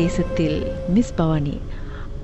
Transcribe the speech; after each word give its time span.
தேசத்தில் 0.00 0.58
மிஸ் 0.88 1.14
பவானி 1.14 1.56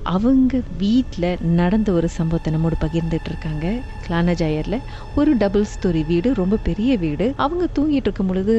அவங்க 0.06 0.54
வீட்டில் 0.78 1.28
நடந்த 1.54 1.88
ஒரு 1.92 2.08
சம்பவத்தை 2.16 2.50
நம்மோடு 2.52 2.76
பகிர்ந்துட்டு 2.84 3.30
இருக்காங்க. 3.32 3.66
கிளானஜாயரில் 4.08 4.80
ஒரு 5.16 5.36
டபுள் 5.36 5.64
ஸ்டோரி 5.64 6.06
வீடு 6.06 6.34
ரொம்ப 6.34 6.56
பெரிய 6.56 6.96
வீடு. 6.96 7.32
அவங்க 7.36 7.68
தூங்கிட்டு 7.78 8.02
இருக்கும் 8.04 8.26
பொழுது 8.26 8.54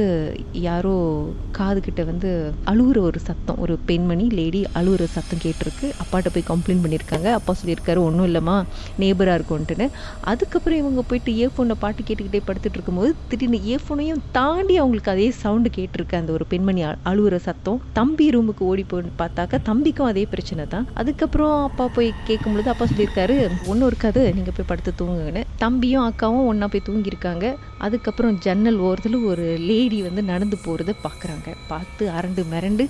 யாரோ 0.51 1.29
காதுகிட்ட 1.57 2.05
வந்து 2.05 2.53
அழுகுற 2.65 2.97
ஒரு 2.97 3.19
சத்தம். 3.19 3.59
ஒரு 3.59 3.79
பெண்மணி 3.85 4.27
லேடி 4.29 4.65
அழுகுற 4.75 5.03
சத்தம் 5.03 5.39
கேட்டிருக்கு. 5.43 5.85
அப்பாட்ட 5.85 6.25
போய் 6.33 6.43
கம்ப்ளைண்ட் 6.47 6.79
பண்ணியிருக்காங்க. 6.85 7.31
அப்பா 7.31 7.55
சொல்லியிருக்காரு 7.65 7.97
ஒன்றும் 7.97 8.33
இல்லைம்மா 8.33 8.63
நேபராக 8.99 9.41
இருக்கும்ன்ட்டுன்னு 9.41 9.89
அதுக்கப்புறம் 10.21 10.79
இவங்க 10.79 11.01
போயிட்டு 11.01 11.31
இயர்ஃபோனில் 11.31 11.75
பாட்டு 11.79 12.03
கேட்டுக்கிட்டே 12.03 12.41
படுத்துட்டு 12.47 12.73
இருக்கும்போது 12.73 13.15
திடீர்னு 13.27 13.59
இயர்ஃபோனையும் 13.65 14.21
தாண்டி 14.31 14.77
அவங்களுக்கு 14.77 15.11
அதே 15.11 15.31
சவுண்டு 15.31 15.69
கேட்டிருக்கு. 15.75 16.15
அந்த 16.15 16.31
ஒரு 16.31 16.45
பெண்மணி 16.45 16.83
அ- 16.83 16.95
அழுகுற 17.05 17.35
சத்தம். 17.35 17.81
தம்பி 17.93 18.29
ரூமுக்கு 18.29 18.59
ஓடி 18.59 18.83
போய் 18.83 19.01
பார்த்தாக்கா 19.19 19.57
தம்பிக்கும் 19.65 20.01
அதே 20.01 20.25
பிரச்சனை 20.25 20.65
தான். 20.69 20.87
அதுக்கப்புறம் 20.93 21.63
அப்பா 21.63 21.87
போய் 21.87 22.13
கேட்கும் 22.25 22.51
பொழுது 22.51 22.69
அப்பா 22.69 22.85
சொல்லியிருக்காரு 22.85 23.49
ஒன்றும் 23.65 23.87
இருக்காது 23.87 24.33
நீங்கள் 24.33 24.53
போய் 24.55 24.65
படுத்து 24.67 24.93
தூங்குங்கன்னு 25.35 25.61
தம்பியும் 25.63 26.07
அக்காவும் 26.09 26.47
ஒன்றா 26.47 26.67
போய் 26.67 26.87
தூங்கியிருக்காங்க. 26.87 27.45
அதுக்கப்புறம் 27.77 28.37
ஜன்னல் 28.37 28.77
ஓரத்தில் 28.77 29.17
ஒரு 29.23 29.45
லேடி 29.69 30.01
வந்து 30.01 30.23
நடந்து 30.23 30.57
போகிறத 30.65 30.93
பார்க்குறாங்க 31.05 31.49
பார்த்து 31.67 32.03
அரண்டு 32.09 32.43
மிரண்டு 32.53 32.85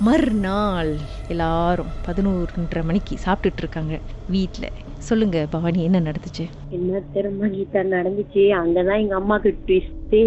மறுநாள் 0.00 0.92
எல்லாரும் 1.28 1.92
பதினோருன்றரை 2.06 2.82
மணிக்கு 2.84 3.14
சாப்பிட்டுட்டு 3.24 3.62
இருக்காங்க 3.64 3.94
வீட்டில் 4.26 4.68
சொல்லுங்க 4.98 5.46
பவானி 5.50 5.80
என்ன 5.84 5.98
நடந்துச்சு? 6.00 6.44
என்ன 6.68 7.00
திரும்ப 7.12 7.46
கீதா 7.46 7.80
நடந்துச்சு. 7.96 8.44
அங்கதான் 8.60 9.00
எங்க 9.02 9.16
அம்மாக்கு 9.20 9.50
ட்விஸ்டே 9.66 10.22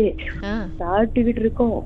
சாப்பிட்டுக்கிட்டு 0.80 1.44
இருக்கோம். 1.46 1.80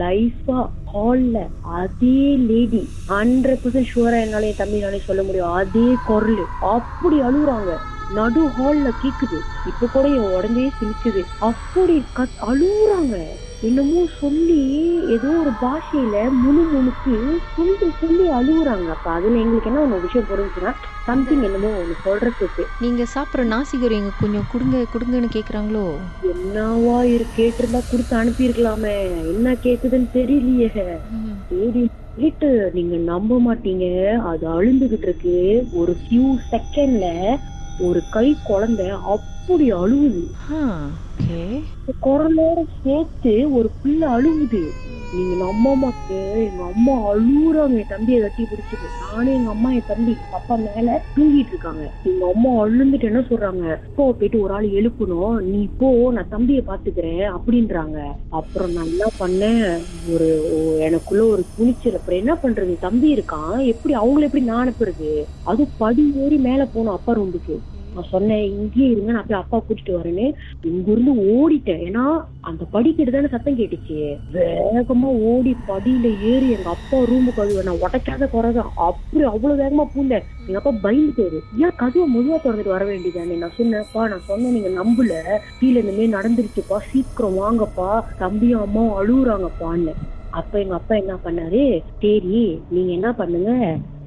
லைஃபா 0.00 0.58
ஹால்ல 0.92 1.38
அதே 1.80 2.18
லேடி 2.50 2.82
ஹண்ட்ரட் 3.08 3.62
பர்சன்ட் 3.62 3.92
ஷுவரா 3.92 4.18
என்னால 4.20 4.50
என் 4.50 4.60
தம்பினாலே 4.62 5.00
சொல்ல 5.06 5.22
முடியும். 5.22 5.52
அதே 5.52 5.86
குரல். 6.06 6.42
அப்படி 6.74 7.20
அழுகுறாங்க. 7.20 7.72
நடு 8.10 8.42
ஹால்ல 8.56 8.88
கேக்குது. 9.02 9.38
இப்ப 9.70 9.88
கூட 9.94 10.04
என் 10.16 10.32
உடம்பே 10.36 10.66
சிரிக்குது 10.78 11.22
அப்படி 11.48 11.96
கத் 12.18 12.38
அழுகுறாங்க 12.48 13.16
என்னமோ 13.62 14.00
சொல்லி 14.20 14.58
ஏதோ 15.14 15.28
ஒரு 15.40 15.52
பாஷையில 15.62 16.16
முணு 16.42 16.62
முணுக்கு 16.72 17.14
சொல்லி 17.54 17.88
சொல்லி 18.00 18.26
அழுகுறாங்க 18.38 18.88
அப்ப 18.94 19.10
அதுல 19.10 19.40
எங்களுக்கு 19.40 19.70
என்ன 19.70 19.82
ஒண்ணு 19.84 20.04
விஷயம் 20.04 20.28
புரிஞ்சுன்னா 20.30 20.72
சம்திங் 21.08 21.44
என்னமோ 21.48 21.70
ஒண்ணு 21.80 21.94
சொல்றதுக்கு. 22.06 22.64
நீங்கள் 22.84 23.10
சாப்பிட்ற 23.14 23.46
நாசிகரம் 23.52 24.00
எங்க 24.00 24.12
கொஞ்சம் 24.22 24.48
கொடுங்க 24.52 24.84
கொடுங்கன்னு 24.94 25.30
கேட்குறாங்களோ 25.36 25.84
என்னவா 26.32 26.98
இரு 27.14 27.26
கேட்டிருந்தா 27.36 27.80
கொடுத்து 27.90 28.14
அனுப்பியிருக்கலாமே. 28.16 28.96
என்ன 29.32 29.56
கேக்குதுன்னு 29.64 30.08
தெரியலையே. 30.14 30.68
சரி 31.50 31.82
சொல்லிட்டு 32.08 32.48
நீங்க 32.76 32.96
நம்ப 33.10 33.38
மாட்டீங்க. 33.40 33.86
அது 34.30 34.44
அழுந்துகிட்டு 34.56 35.08
இருக்கு. 35.08 35.36
ஒரு 35.80 35.92
ஃபியூ 36.00 36.26
செகண்ட்ல 36.50 37.06
ஒரு 37.78 38.00
கை 38.10 38.26
குழந்தை 38.42 38.88
அப்படி 39.14 39.66
ஓகே 40.60 41.42
குரலோட 42.02 42.58
சேர்த்து 42.76 43.34
ஒரு 43.50 43.68
பிள்ளை 43.80 44.06
அழுகுது 44.08 44.62
நீங்க 45.12 45.44
அம்மா 45.44 45.70
அம்மாக்கு 45.70 46.16
எங்க 46.34 46.62
அம்மா 46.64 47.12
அழுகுறாங்க 47.12 47.76
என் 47.78 47.86
தம்பியை 47.88 48.20
கட்டி 48.20 48.42
பிடிச்சிட்டு. 48.42 48.88
நானும் 49.02 49.34
எங்க 49.34 49.50
அம்மா 49.50 49.70
என் 49.70 49.88
தம்பி 49.88 50.16
அப்பா 50.32 50.54
மேல 50.54 51.02
தூங்கிட்டு 51.16 51.48
இருக்காங்க. 51.48 51.90
எங்க 52.04 52.26
அம்மா 52.34 52.64
அழுந்துட்டு 52.64 53.00
என்ன 53.00 53.20
சொல்றாங்க? 53.20 53.78
இப்போ 53.88 54.12
போயிட்டு 54.12 54.40
ஒரு 54.40 54.52
ஆள் 54.52 54.68
எழுப்பணும். 54.68 55.40
நீ 55.40 55.68
போ 55.78 56.12
நான் 56.12 56.28
தம்பியை 56.28 56.64
பாத்துக்கிறேன் 56.66 57.26
அப்படின்றாங்க. 57.36 57.98
அப்புறம் 58.28 58.72
நான் 58.72 58.86
என்ன 58.86 59.08
பண்ணேன்? 59.18 59.80
ஒரு 60.14 60.28
எனக்குள்ள 60.80 61.24
ஒரு 61.24 61.44
துணிச்சல். 61.56 61.94
அப்புறம் 61.94 62.18
என்ன 62.18 62.34
பண்றது? 62.42 62.78
தம்பி 62.80 63.14
இருக்கான். 63.14 63.64
எப்படி 63.64 63.94
அவங்கள 63.94 64.20
எப்படி 64.20 64.44
நான் 64.44 64.68
அனுப்புறது? 64.68 65.24
அது 65.42 65.68
படி 65.78 66.12
ஏறி 66.16 66.36
மேல 66.36 66.64
போகணும் 66.64 66.92
அப்பா 66.92 67.14
ரூமுக்கு. 67.14 67.58
நான் 67.98 68.12
சொன்னேன் 68.14 68.42
இங்கேயே 68.56 68.88
இருங்க 68.90 69.12
நான் 69.14 69.28
போய் 69.28 69.40
அப்பா 69.42 69.58
கூட்டிட்டு 69.66 69.92
வரேன்னு. 69.98 70.26
இங்க 70.70 70.88
இருந்து 70.94 71.12
ஓடிட்டேன். 71.34 71.80
ஏன்னா 71.88 72.04
அந்த 72.48 72.62
படிக்கிட்டு 72.74 73.14
தானே 73.14 73.30
சத்தம் 73.32 73.58
கேட்டுச்சு. 73.60 73.96
வேகமா 74.34 75.10
ஓடி 75.30 75.52
படியில 75.70 76.06
ஏறி 76.32 76.48
எங்க 76.56 76.68
அப்பா 76.76 76.98
ரூமுக்கு 77.10 77.38
கழுவ 77.38 77.64
நான் 77.68 77.82
உடைக்காத 77.86 78.28
குறைதான். 78.34 78.70
அப்படி 78.88 79.24
அவ்வளவு 79.32 79.60
வேகமா 79.62 79.86
பூந்தேன் 79.94 80.28
எங்க 80.46 80.58
அப்பா 80.60 80.72
பயந்து 80.86 81.12
போயிரு 81.18 81.40
ஏன் 81.64 81.76
கதவை 81.82 82.06
முழுவா 82.14 82.38
திறந்துட்டு 82.44 82.76
வர 82.76 82.84
வேண்டியதானே? 82.92 83.40
நான் 83.42 83.56
சொன்னேன்ப்பா 83.58 84.04
நான் 84.12 84.26
சொன்னேன் 84.30 84.56
நீங்க 84.58 84.72
நம்பல. 84.80 85.12
கீழே 85.60 85.82
இந்த 85.84 85.94
மாதிரி 85.96 86.14
நடந்துருச்சுப்பா. 86.16 86.78
சீக்கிரம் 86.92 87.40
வாங்கப்பா. 87.42 87.90
தம்பியும் 88.22 88.64
அம்மாவும் 88.66 88.98
அழுகுறாங்கப்பான்னு 89.00 89.94
அப்ப 90.38 90.54
எங்க 90.62 90.74
அப்பா 90.78 90.94
என்ன 91.02 91.14
பண்ணாரு? 91.24 91.62
சரி 92.02 92.42
நீங்க 92.74 92.90
என்ன 92.96 93.10
பண்ணுங்க? 93.20 93.52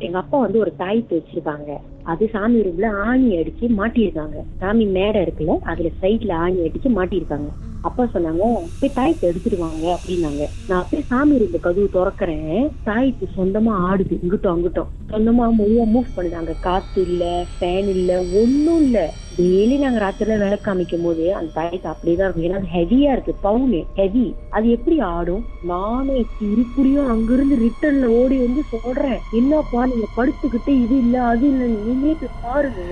எங்க 0.06 0.18
அப்பா 0.18 0.38
வந்து 0.40 0.60
ஒரு 0.60 0.72
தாய்த்து 0.82 1.18
வச்சிருக்காங்க 1.18 1.72
அது 2.04 2.30
சாமி 2.30 2.62
ரூம்ல 2.62 2.88
ஆணி 3.06 3.36
அடிச்சு 3.36 3.66
மாட்டியிருக்காங்க. 3.78 4.38
சாமி 4.58 4.86
மேடை 4.86 5.22
இருக்குல்ல 5.22 5.60
அதுல 5.62 5.90
சைட்ல 6.02 6.32
ஆணி 6.34 6.60
அடிச்சு 6.60 6.90
மாட்டியிருக்காங்க. 6.90 7.50
அப்பா 7.84 8.04
சொன்னாங்க 8.14 8.44
போய் 8.80 8.96
தாயத்தை 8.96 9.30
எடுத்துருவாங்க 9.30 9.98
அப்படின்னாங்க. 9.98 10.44
நான் 10.66 10.88
போய் 10.92 11.06
சாமி 11.08 11.38
ரூம்ல 11.38 11.60
கதவு 11.60 11.90
திறக்கிறேன். 11.94 12.72
தாயத்து 12.86 13.28
சொந்தமா 13.38 13.74
ஆடுது 13.90 14.20
இங்கிட்டும் 14.24 14.54
அங்கிட்டும். 14.56 14.90
சொந்தமா 15.12 15.46
மொழியா 15.56 15.84
மூவ் 15.88 16.16
பண்ணுதாங்க 16.16 16.54
காத்து 16.60 17.02
இல்ல 17.02 17.24
ஃபேன் 17.54 17.90
இல்ல 17.90 18.12
ஒண்ணும் 18.34 18.82
இல்ல. 18.82 19.00
டெய்லி 19.38 19.76
நாங்க 19.78 20.00
ராத்திரில 20.00 20.38
விளக்கு 20.38 20.66
காமிக்கும் 20.66 21.02
போது 21.02 21.34
அந்த 21.34 21.52
தாய்த்து 21.54 21.88
அப்படியேதான் 21.88 22.26
இருக்கும். 22.26 22.48
ஏன்னா 22.48 22.60
அது 22.60 22.70
ஹெவியா 22.72 23.12
இருக்கு. 23.12 23.34
பவுனு 23.44 23.80
ஹெவி 23.94 24.24
அது 24.50 24.70
எப்படி 24.70 24.98
ஆடும்? 25.10 25.44
நானே 25.64 26.18
திருப்புரியும் 26.40 27.08
அங்கிருந்து 27.08 27.56
ரிட்டர்ன்ல 27.58 28.08
ஓடி 28.14 28.38
வந்து 28.38 28.64
சொல்றேன். 28.74 29.20
என்னப்பா 29.32 29.86
நீங்க 29.86 30.08
படுத்துக்கிட்டு 30.16 30.74
இது 30.84 30.98
இல்ல 30.98 31.22
அது 31.24 31.46
இல்ல 31.48 31.64
நீங்களே 31.78 32.14
போய் 32.14 32.36
பாருங்க. 32.42 32.84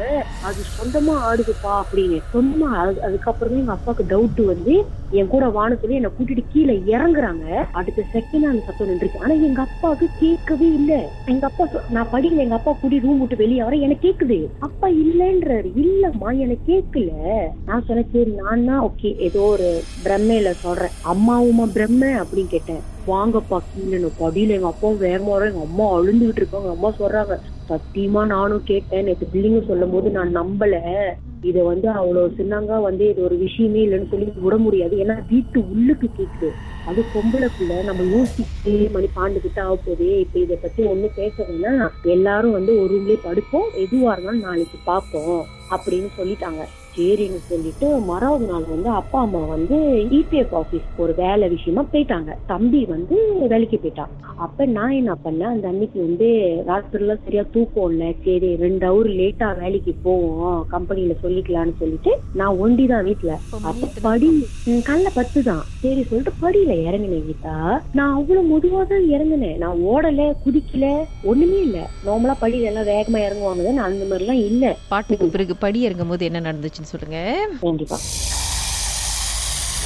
அது 0.41 0.59
சொந்தமா 0.75 1.16
ஆடுதுப்பா 1.24 1.74
அப்படின்னு. 1.84 2.19
சொந்தமா 2.34 2.69
அதுக்கப்புறமே 2.78 3.08
அதுக்கப்புறம் 3.09 3.59
எங்க 3.59 3.72
அப்பாவுக்கு 3.72 4.06
டவுட் 4.09 4.41
வந்து 4.46 4.75
என் 5.12 5.28
கூட 5.28 5.50
வான 5.50 5.75
சொல்லி 5.75 5.96
என்ன 5.96 6.08
கூட்டிட்டு 6.08 6.44
கீழே 6.47 6.84
இறங்குறாங்க. 6.86 7.66
அடுத்த 7.72 8.03
செகண்ட் 8.14 8.42
அந்த 8.42 8.64
சத்தம் 8.66 8.90
நின்றுச்சு. 8.90 9.18
ஆனா 9.18 9.34
எங்க 9.34 9.62
அப்பாவுக்கு 9.62 10.08
கேட்கவே 10.20 10.74
இல்ல. 10.74 11.09
எங்க 11.25 11.47
அப்பா 11.47 11.68
சொ- 11.74 11.92
நான் 11.92 12.08
படிக்கல. 12.12 12.38
எங்க 12.38 12.56
அப்பா 12.56 12.72
கூட்டி 12.72 13.00
ரூம் 13.00 13.20
விட்டு 13.20 13.36
வெளியே 13.36 13.64
வர 13.64 13.75
எனக்கு 13.75 14.09
கேக்குது. 14.09 14.47
அப்பா 14.59 14.88
இல்லன்றாரு. 14.88 15.72
இல்லம்மா 15.75 16.38
எனக்கு 16.38 16.74
கேட்கல 16.74 17.12
நான் 17.66 17.84
சொன்னேன் 17.86 18.09
சரி 18.14 18.31
நான் 18.31 18.66
தான் 18.66 18.81
ஓகே 18.81 19.16
ஏதோ 19.18 19.40
ஒரு 19.40 19.81
பிரம்மையில 20.03 20.50
சொல்றேன். 20.50 20.90
அம்மாவுமா 21.06 21.72
பிரம்ம 21.74 22.06
அப்படின்னு 22.06 22.47
கேட்டேன். 22.47 22.80
வாங்கப்பா 23.08 23.58
கீழே 23.76 24.03
படியில 24.20 24.47
எங்க 24.47 24.68
அப்பாவும் 24.68 25.02
வேகமா 25.02 25.30
வர 25.30 25.46
எங்க 25.46 25.59
அம்மா 25.59 26.00
அழுந்துகிட்டு 26.00 26.36
இருக்காங்க. 26.36 26.70
அம்மா 26.70 26.94
சொல்றாங்க 27.00 27.40
சத்தியமா 27.70 28.26
நானும் 28.26 28.62
கேட்டேன். 28.64 29.03
நேற்று 29.03 29.28
பிள்ளைங்க 29.34 29.66
சொல்லும் 29.66 29.91
போது 29.91 30.09
நான் 30.09 30.38
நம்பல. 30.38 30.80
இதை 31.44 31.61
வந்து 31.61 31.89
அவ்வளவு 31.89 32.33
சின்னங்கா 32.38 32.81
வந்து 32.81 33.09
இது 33.09 33.23
ஒரு 33.23 33.38
விஷயமே 33.38 33.81
இல்லைன்னு 33.85 34.09
சொல்லி 34.09 34.31
விட 34.41 34.57
முடியாது. 34.57 34.95
ஏன்னா 34.97 35.16
வீட்டு 35.29 35.59
உள்ளுக்கு 35.69 36.09
கேக்குது. 36.17 36.50
அது 36.85 37.01
பொம்பளை 37.13 37.47
பிள்ளை 37.57 37.83
நம்ம 37.83 38.03
யோசிச்சு 38.03 38.89
மணி 38.91 39.07
பாண்டு 39.16 39.39
கிட்ட 39.41 39.63
ஆக 39.63 39.78
போதே 39.85 40.19
இப்ப 40.19 40.39
இதை 40.39 40.57
பத்தி 40.61 40.83
ஒண்ணும் 40.83 41.16
பேச 41.16 41.47
வேணாம். 41.49 41.89
எல்லாரும் 42.03 42.51
வந்து 42.51 42.81
ஒரு 42.81 42.94
ரூம்லயே 42.94 43.19
படுப்போம். 43.23 43.69
எதுவா 43.75 44.11
இருந்தாலும் 44.11 44.39
நாளைக்கு 44.39 44.78
பார்ப்போம் 44.83 45.45
அப்படின்னு 45.69 46.09
சொல்லிட்டாங்க. 46.19 46.66
சரின்னு 46.95 47.39
சொல்லிட்டு 47.50 47.88
மறாவது 48.09 48.45
நாள் 48.51 48.66
வந்து 48.66 48.89
அப்பா 49.00 49.19
அம்மா 49.22 49.41
வந்து 49.47 49.77
இபிஎஃப் 50.19 50.55
ஆபீஸ் 50.55 50.88
ஒரு 50.97 51.13
வேலை 51.17 51.45
விஷயமா 51.50 51.83
போயிட்டாங்க. 51.94 52.31
தம்பி 52.45 52.81
வந்து 52.85 53.16
வேலைக்கு 53.47 53.77
போயிட்டான். 53.77 54.13
அப்ப 54.38 54.66
நான் 54.75 54.97
என்ன 54.99 55.13
பண்ணேன்? 55.23 55.51
அந்த 55.51 55.67
அன்னைக்கு 55.67 55.99
வந்து 56.01 56.28
ராத்திரில 56.69 57.16
சரியா 57.23 57.44
தூக்கம் 57.55 57.89
இல்ல. 57.91 58.03
சரி 58.25 58.49
ரெண்டு 58.55 58.85
ஹவர் 58.85 59.09
லேட்டா 59.19 59.49
வேலைக்கு 59.61 59.94
போவோம். 60.03 60.38
கம்பெனில 60.73 61.16
சொல்லிக்கலாம்னு 61.23 61.75
சொல்லிட்டு 61.79 62.11
நான் 62.33 62.59
ஒண்டிதான் 62.59 63.07
வீட்டுல 63.09 63.33
அப்ப 63.63 63.91
படி 64.08 64.29
காலைல 64.84 65.09
பத்து 65.14 65.40
தான் 65.43 65.64
சரி 65.84 66.02
சொல்லிட்டு 66.03 66.34
படியில 66.41 66.73
இறங்கினேன் 66.87 67.25
கீதா. 67.28 67.55
நான் 67.97 68.16
அவ்வளவு 68.17 68.49
மெதுவா 68.52 68.81
தான் 68.87 69.05
இறங்கினேன். 69.14 69.58
நான் 69.58 69.79
ஓடல 69.91 70.22
குதிக்கல 70.46 70.85
ஒண்ணுமே 71.23 71.59
இல்ல. 71.67 71.78
நார்மலா 72.08 72.35
படியில 72.43 72.69
எல்லாம் 72.72 72.90
வேகமா 72.91 73.19
இறங்குவாங்க 73.28 73.47
நான் 73.72 73.90
அந்த 73.90 74.05
மாதிரி 74.05 74.25
எல்லாம் 74.25 74.43
இல்ல. 74.49 74.66
பாட்டுக்கு 74.93 75.28
பிறகு 75.29 75.55
படி 75.58 75.79
இறங்கும் 75.87 76.08
போது 76.08 76.25
என்ன 76.29 76.41
நடந்துச்சுன்னு 76.79 76.96
சொல்லுங்க. 76.96 77.47
கண்டிப்பா. 77.61 77.99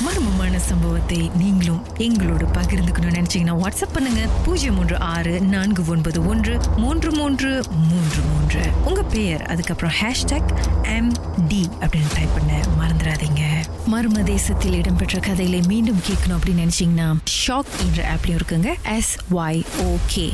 மர்மமான 0.03 0.57
சம்பவத்தை 0.57 1.31
நீங்களும் 1.37 1.85
எங்களோடு 1.97 2.45
பகிர்ந்துக்கணும்னு 2.45 3.13
நினைச்சீங்கன்னா 3.17 3.55
வாட்ஸ்அப் 3.63 3.93
பண்ணுங்க. 3.93 4.27
பூஜ்ஜியம் 4.45 4.75
மூன்று 4.75 4.99
ஆறு 4.99 5.41
நான்கு 5.41 5.83
ஒன்பது 5.87 6.25
ஒன்று 6.25 6.59
மூன்று 6.77 7.11
மூன்று 7.11 7.63
மூன்று 7.69 8.21
மூன்று. 8.33 8.61
உங்க 8.85 9.03
பெயர் 9.03 9.43
அதுக்கப்புறம் 9.43 9.95
ஹேஷ்டாக் 10.01 10.51
எம் 10.95 11.13
டி 11.47 11.69
அப்படின்னு 11.79 12.13
டைப் 12.13 12.29
பண்ண 12.35 12.63
மறந்துடாதீங்க. 12.81 13.41
மர்ம 13.91 14.23
தேசத்தில் 14.23 14.73
இடம்பெற்ற 14.73 15.19
கதைகளை 15.19 15.61
மீண்டும் 15.67 16.01
கேட்கணும் 16.07 16.31
அப்படின்னு 16.31 16.63
நினைச்சீங்கன்னா 16.63 17.15
ஷாக் 17.47 17.73
என்ற 17.79 18.15
ஆப்லயும் 18.15 18.39
இருக்குங்க. 18.39 18.95
S 18.95 19.17
Y 19.35 19.65
okay 19.81 20.33